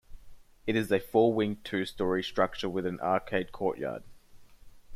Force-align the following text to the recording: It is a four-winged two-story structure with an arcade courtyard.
It 0.65 0.75
is 0.75 0.91
a 0.91 0.99
four-winged 0.99 1.63
two-story 1.63 2.23
structure 2.23 2.67
with 2.67 2.87
an 2.87 2.99
arcade 3.01 3.51
courtyard. 3.51 4.01